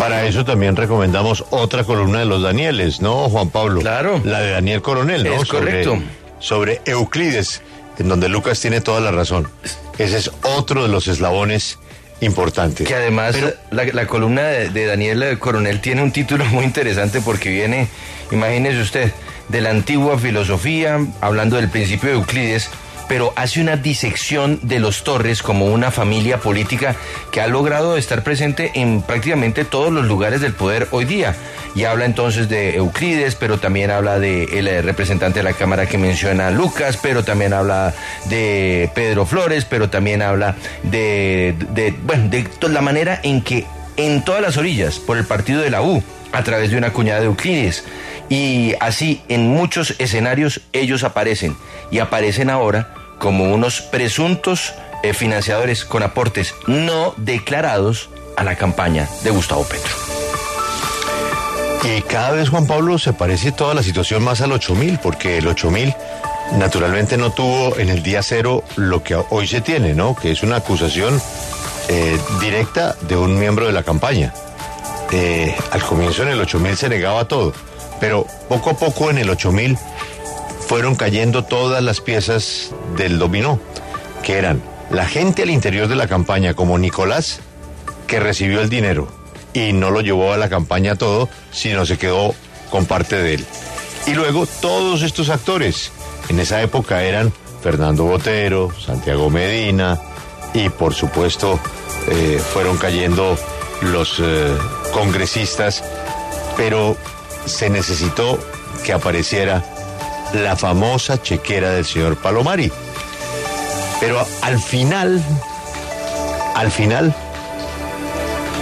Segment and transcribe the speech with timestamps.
[0.00, 3.80] Para eso también recomendamos otra columna de los Danieles, ¿no, Juan Pablo?
[3.80, 4.20] Claro.
[4.24, 5.34] La de Daniel Coronel, ¿no?
[5.42, 5.98] Es correcto.
[6.38, 7.62] Sobre Euclides,
[7.98, 9.48] en donde Lucas tiene toda la razón.
[9.98, 11.78] Ese es otro de los eslabones
[12.22, 12.86] importantes.
[12.88, 17.20] Que además Pero- la, la columna de, de Daniel Coronel tiene un título muy interesante
[17.20, 17.88] porque viene,
[18.30, 19.12] imagínese usted,
[19.48, 22.70] de la antigua filosofía, hablando del principio de Euclides,
[23.10, 26.94] pero hace una disección de los Torres como una familia política
[27.32, 31.34] que ha logrado estar presente en prácticamente todos los lugares del poder hoy día.
[31.74, 35.86] Y habla entonces de Euclides, pero también habla de el eh, representante de la Cámara
[35.86, 37.92] que menciona Lucas, pero también habla
[38.26, 40.54] de Pedro Flores, pero también habla
[40.84, 45.62] de, de, bueno, de la manera en que en todas las orillas, por el partido
[45.62, 47.82] de la U, a través de una cuñada de Euclides.
[48.28, 51.56] Y así en muchos escenarios ellos aparecen
[51.90, 54.74] y aparecen ahora como unos presuntos
[55.04, 59.92] eh, financiadores con aportes no declarados a la campaña de Gustavo Petro.
[61.84, 65.46] Y cada vez, Juan Pablo, se parece toda la situación más al 8000, porque el
[65.46, 65.94] 8000
[66.58, 70.14] naturalmente no tuvo en el día cero lo que hoy se tiene, ¿no?
[70.14, 71.20] Que es una acusación
[71.88, 74.32] eh, directa de un miembro de la campaña.
[75.12, 77.52] Eh, al comienzo en el 8000 se negaba todo,
[77.98, 79.78] pero poco a poco en el 8000
[80.70, 83.58] fueron cayendo todas las piezas del dominó,
[84.22, 87.40] que eran la gente al interior de la campaña, como Nicolás,
[88.06, 89.08] que recibió el dinero
[89.52, 92.36] y no lo llevó a la campaña todo, sino se quedó
[92.70, 93.46] con parte de él.
[94.06, 95.90] Y luego todos estos actores,
[96.28, 97.32] en esa época eran
[97.64, 99.98] Fernando Botero, Santiago Medina
[100.54, 101.58] y por supuesto
[102.08, 103.36] eh, fueron cayendo
[103.82, 104.56] los eh,
[104.92, 105.82] congresistas,
[106.56, 106.96] pero
[107.44, 108.38] se necesitó
[108.84, 109.64] que apareciera
[110.32, 112.70] la famosa chequera del señor Palomari.
[114.00, 115.22] Pero al final,
[116.54, 117.14] al final,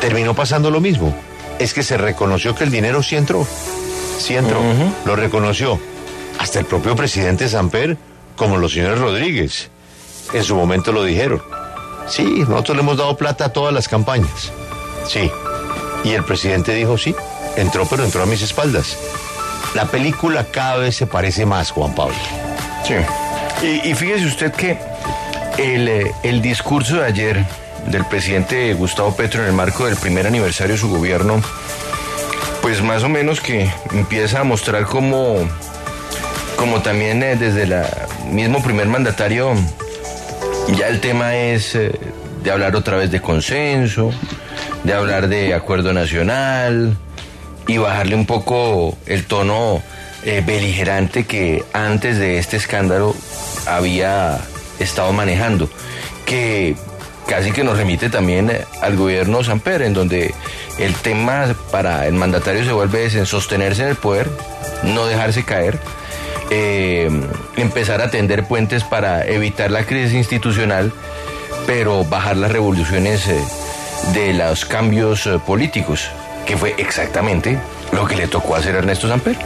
[0.00, 1.14] terminó pasando lo mismo.
[1.58, 3.46] Es que se reconoció que el dinero sí entró.
[4.18, 4.60] Sí entró.
[5.04, 5.78] Lo reconoció.
[6.38, 7.96] Hasta el propio presidente Samper,
[8.36, 9.70] como los señores Rodríguez.
[10.32, 11.42] En su momento lo dijeron.
[12.08, 14.52] Sí, nosotros le hemos dado plata a todas las campañas.
[15.08, 15.30] Sí.
[16.04, 17.14] Y el presidente dijo, sí,
[17.56, 18.96] entró, pero entró a mis espaldas.
[19.74, 22.16] La película cada vez se parece más, Juan Pablo.
[22.86, 22.94] Sí.
[23.84, 24.78] Y, fíjese usted que
[25.58, 27.44] el, eh, el discurso de ayer
[27.86, 31.40] del presidente Gustavo Petro en el marco del primer aniversario de su gobierno,
[32.62, 35.36] pues más o menos que empieza a mostrar como,
[36.56, 37.74] como también eh, desde el
[38.30, 39.54] mismo primer mandatario,
[40.76, 41.92] ya el tema es eh,
[42.42, 44.10] de hablar otra vez de consenso,
[44.84, 46.96] de hablar de acuerdo nacional
[47.66, 49.82] y bajarle un poco el tono
[50.24, 53.14] eh, beligerante que antes de este escándalo
[53.66, 54.40] había
[54.78, 55.70] estado manejando,
[56.24, 56.74] que
[57.26, 60.34] casi que nos remite también eh, al gobierno Samper, en donde
[60.78, 64.28] el tema para el mandatario se vuelve es en sostenerse en el poder,
[64.82, 65.78] no dejarse caer,
[66.50, 67.08] eh,
[67.56, 70.92] empezar a tender puentes para evitar la crisis institucional,
[71.66, 73.28] pero bajar las revoluciones
[74.12, 76.10] de los cambios políticos,
[76.46, 77.58] que fue exactamente
[77.92, 79.36] lo que le tocó hacer a Ernesto Samper.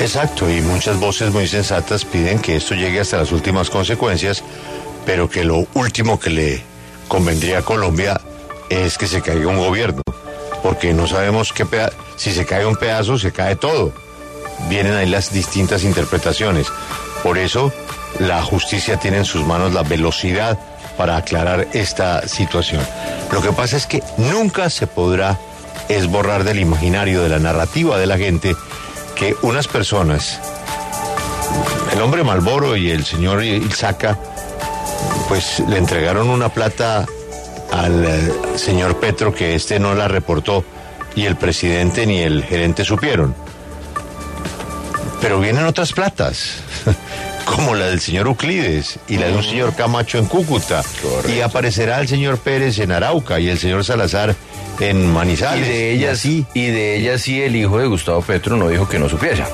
[0.00, 4.42] Exacto, y muchas voces muy sensatas piden que esto llegue hasta las últimas consecuencias,
[5.06, 6.62] pero que lo último que le
[7.06, 8.20] convendría a Colombia
[8.68, 10.02] es que se caiga un gobierno,
[10.62, 11.64] porque no sabemos qué
[12.16, 13.92] si se cae un pedazo, se cae todo.
[14.68, 16.66] Vienen ahí las distintas interpretaciones.
[17.22, 17.72] Por eso
[18.18, 20.58] la justicia tiene en sus manos la velocidad
[20.96, 22.84] para aclarar esta situación.
[23.32, 25.38] Lo que pasa es que nunca se podrá
[25.88, 28.56] esborrar del imaginario, de la narrativa de la gente,
[29.14, 30.40] que unas personas,
[31.92, 34.18] el hombre Malboro y el señor Ilzaca,
[35.28, 37.06] pues le entregaron una plata
[37.72, 40.64] al eh, señor Petro que este no la reportó
[41.14, 43.34] y el presidente ni el gerente supieron.
[45.20, 46.56] Pero vienen otras platas,
[47.46, 50.82] como la del señor Euclides y la de un señor Camacho en Cúcuta.
[51.28, 54.34] Y aparecerá el señor Pérez en Arauca y el señor Salazar
[54.80, 55.68] en Y Manizales.
[55.68, 56.46] de ellas así.
[56.54, 59.46] y de ellas sí el hijo de Gustavo Petro no dijo que no supiera.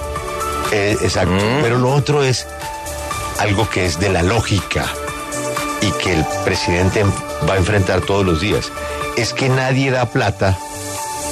[0.72, 1.32] Eh, exacto.
[1.34, 1.62] Mm.
[1.62, 2.46] Pero lo otro es
[3.38, 4.86] algo que es de la lógica
[5.82, 7.04] y que el presidente
[7.48, 8.70] va a enfrentar todos los días.
[9.16, 10.56] Es que nadie da plata,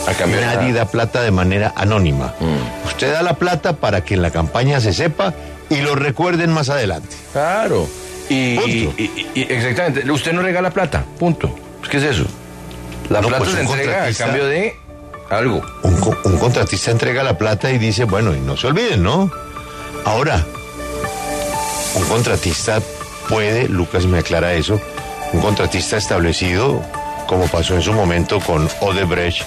[0.09, 2.35] A cambio nadie da plata de manera anónima.
[2.41, 2.87] Mm.
[2.89, 5.35] Usted da la plata para que en la campaña se sepa
[5.71, 7.15] y lo recuerden más adelante.
[7.33, 7.87] Claro.
[8.31, 8.95] Y, Punto.
[8.99, 10.11] y- y- y- exactamente.
[10.11, 11.05] Usted no regala plata.
[11.19, 11.55] Punto.
[11.91, 12.25] ¿Qué es eso?
[13.11, 14.77] La No, plata pues, se un entrega a contratista- cambio de
[15.31, 15.63] algo.
[15.83, 19.31] Un, co- un contratista entrega la plata y dice, bueno, y no se olviden, ¿no?
[20.05, 20.45] Ahora,
[21.95, 22.81] un contratista
[23.29, 24.81] puede, Lucas me aclara eso,
[25.33, 26.83] un contratista establecido,
[27.27, 29.43] como pasó en su momento con Odebrecht,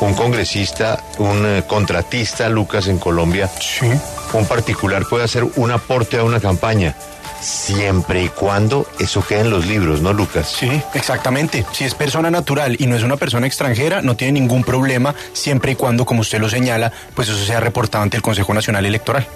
[0.00, 3.86] un congresista, un eh, contratista, Lucas, en Colombia, Sí.
[4.32, 6.94] un particular puede hacer un aporte a una campaña,
[7.40, 10.54] siempre y cuando eso quede en los libros, ¿no, Lucas?
[10.58, 11.64] Sí, exactamente.
[11.72, 15.72] Si es persona natural y no es una persona extranjera, no tiene ningún problema, siempre
[15.72, 19.26] y cuando, como usted lo señala, pues eso sea reportado ante el Consejo Nacional Electoral.